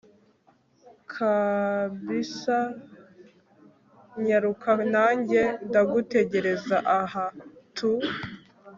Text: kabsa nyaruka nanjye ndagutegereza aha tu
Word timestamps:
kabsa 1.11 2.59
nyaruka 4.25 4.71
nanjye 4.93 5.41
ndagutegereza 5.67 6.75
aha 7.01 7.25
tu 7.75 7.91